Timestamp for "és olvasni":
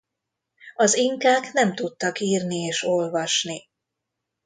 2.55-3.69